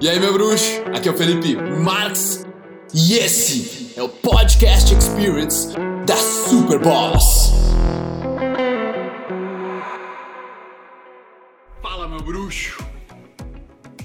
[0.00, 0.80] E aí, meu bruxo?
[0.96, 2.46] Aqui é o Felipe Marx
[2.94, 5.74] e esse é o Podcast Experience
[6.06, 7.50] da Super Boss.
[11.82, 12.78] Fala, meu bruxo!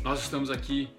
[0.02, 0.90] Nós estamos aqui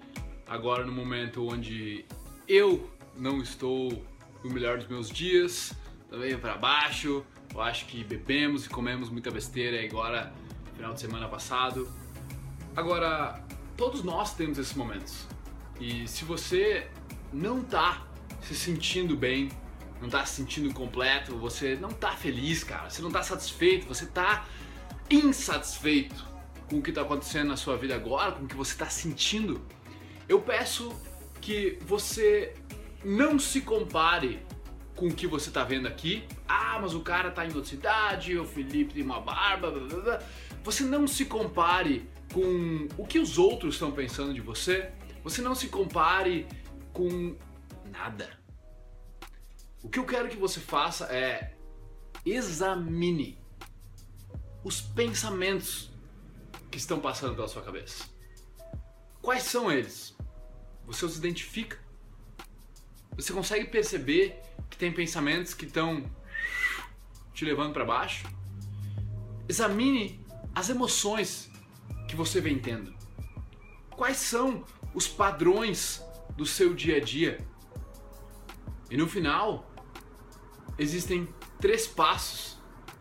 [0.47, 2.05] agora no momento onde
[2.47, 4.01] eu não estou
[4.45, 5.73] no melhor dos meus dias,
[6.09, 7.21] também para baixo.
[7.53, 10.31] Eu acho que bebemos e comemos muita besteira agora,
[10.73, 11.85] final de semana passado.
[12.73, 13.43] Agora,
[13.75, 15.27] todos nós temos esses momentos.
[15.79, 16.87] E se você
[17.31, 18.05] não tá
[18.41, 19.49] se sentindo bem,
[20.01, 24.05] não tá se sentindo completo, você não tá feliz, cara, você não tá satisfeito, você
[24.05, 24.45] tá
[25.09, 26.25] insatisfeito
[26.69, 29.61] com o que tá acontecendo na sua vida agora, com o que você tá sentindo,
[30.27, 30.93] eu peço
[31.39, 32.55] que você
[33.03, 34.43] não se compare
[34.95, 36.23] com o que você tá vendo aqui.
[36.47, 39.99] Ah, mas o cara tá em outra cidade, o Felipe tem uma barba, blá, blá,
[39.99, 40.19] blá.
[40.63, 44.91] Você não se compare com o que os outros estão pensando de você.
[45.23, 46.45] Você não se compare
[46.91, 47.33] com
[47.89, 48.29] nada.
[49.81, 51.55] O que eu quero que você faça é
[52.25, 53.39] examine
[54.65, 55.89] os pensamentos
[56.69, 58.03] que estão passando pela sua cabeça.
[59.21, 60.13] Quais são eles?
[60.87, 61.79] Você os identifica?
[63.15, 66.03] Você consegue perceber que tem pensamentos que estão
[67.33, 68.27] te levando para baixo?
[69.47, 70.19] Examine
[70.53, 71.54] as emoções
[72.15, 72.95] que você vem tendo.
[73.91, 74.63] Quais são
[74.93, 76.01] os padrões
[76.37, 77.45] do seu dia a dia?
[78.89, 79.69] E no final,
[80.79, 81.27] existem
[81.59, 82.57] três passos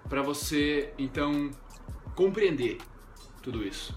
[0.09, 1.51] para você então
[2.17, 2.79] compreender
[3.41, 3.97] tudo isso.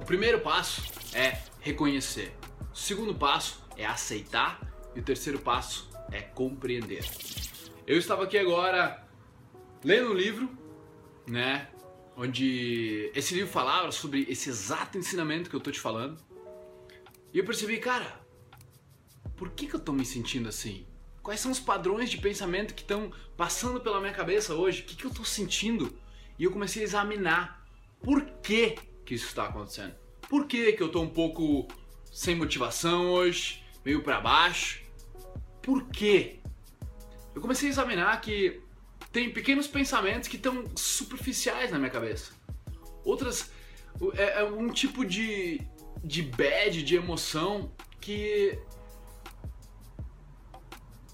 [0.00, 2.32] O primeiro passo é reconhecer.
[2.72, 4.60] O segundo passo é aceitar
[4.94, 7.04] e o terceiro passo é compreender.
[7.86, 9.04] Eu estava aqui agora
[9.82, 10.48] lendo um livro,
[11.26, 11.68] né,
[12.18, 16.20] onde esse livro falava sobre esse exato ensinamento que eu tô te falando.
[17.32, 18.20] E eu percebi, cara,
[19.36, 20.84] por que, que eu tô me sentindo assim?
[21.22, 24.82] Quais são os padrões de pensamento que estão passando pela minha cabeça hoje?
[24.82, 25.96] O que, que eu tô sentindo?
[26.36, 27.64] E eu comecei a examinar
[28.02, 29.94] por que, que isso está acontecendo.
[30.28, 31.68] Por que, que eu tô um pouco
[32.12, 34.82] sem motivação hoje, meio para baixo?
[35.62, 36.40] Por quê?
[37.32, 38.60] Eu comecei a examinar que
[39.12, 42.32] tem pequenos pensamentos que estão superficiais na minha cabeça.
[43.04, 43.50] Outras
[44.14, 45.60] é, é um tipo de
[46.02, 47.70] de bad, de emoção
[48.00, 48.58] que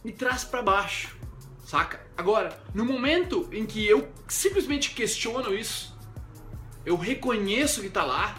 [0.04, 1.16] me traz para baixo,
[1.64, 2.04] saca?
[2.16, 5.96] Agora, no momento em que eu simplesmente questiono isso,
[6.84, 8.36] eu reconheço que tá lá,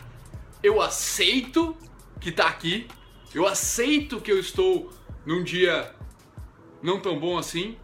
[0.61, 1.75] eu aceito
[2.21, 2.87] que tá aqui,
[3.33, 4.93] eu aceito que eu estou
[5.25, 5.93] num dia
[6.81, 7.77] não tão bom assim,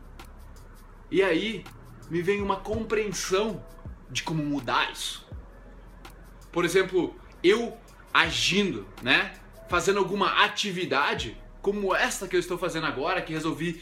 [1.12, 1.64] e aí
[2.10, 3.64] me vem uma compreensão
[4.10, 5.28] de como mudar isso.
[6.52, 7.14] Por exemplo,
[7.44, 7.78] eu
[8.14, 9.34] agindo, né?
[9.70, 13.82] Fazendo alguma atividade como esta que eu estou fazendo agora, que resolvi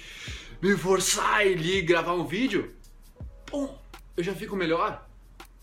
[0.62, 2.75] me forçar e gravar um vídeo,
[3.45, 3.78] pum,
[4.18, 5.07] eu já fico melhor.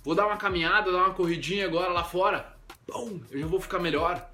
[0.02, 2.56] Vou dar uma caminhada, dar uma corridinha agora lá fora,
[2.86, 4.30] pum, eu já vou ficar melhor.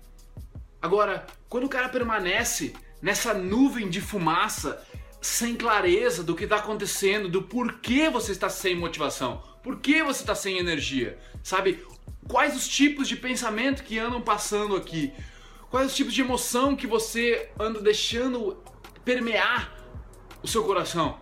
[0.81, 4.87] Agora, quando o cara permanece nessa nuvem de fumaça,
[5.22, 10.21] sem clareza do que está acontecendo, do porquê você está sem motivação, por que você
[10.21, 11.87] está sem energia, sabe?
[12.28, 15.12] Quais os tipos de pensamento que andam passando aqui?
[15.71, 18.60] Quais os tipos de emoção que você anda deixando
[19.05, 19.72] permear
[20.43, 21.21] o seu coração?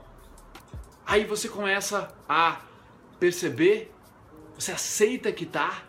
[1.05, 2.63] Aí você começa a
[3.19, 3.93] perceber,
[4.55, 5.85] você aceita que tá,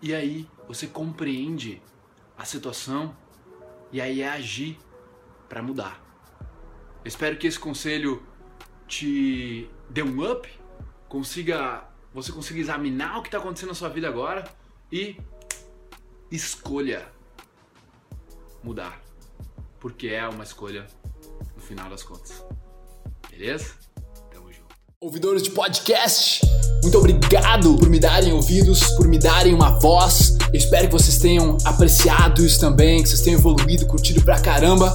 [0.00, 1.82] e aí você compreende
[2.38, 3.16] a situação
[3.90, 4.78] e aí é agir
[5.48, 6.11] para mudar.
[7.04, 8.22] Espero que esse conselho
[8.86, 10.48] te dê um up,
[11.08, 14.44] consiga você consiga examinar o que está acontecendo na sua vida agora
[14.90, 15.16] e
[16.30, 17.06] escolha
[18.62, 19.00] mudar,
[19.80, 20.86] porque é uma escolha
[21.56, 22.44] no final das contas.
[23.30, 23.72] Beleza?
[24.30, 24.76] Tamo junto.
[25.00, 26.42] Ouvidores de podcast,
[26.82, 30.36] muito obrigado por me darem ouvidos, por me darem uma voz.
[30.52, 34.94] Eu espero que vocês tenham apreciado isso também, que vocês tenham evoluído, curtido pra caramba.